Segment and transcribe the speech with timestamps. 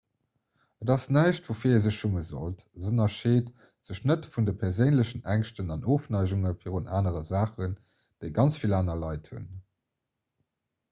[0.83, 3.51] et ass näischt woufir ee sech schumme sollt se ënnerscheet
[3.89, 7.75] sech net vun de perséinlechen ängschten an ofneigunge virun anere saachen
[8.25, 9.45] déi ganz vill aner leit hunn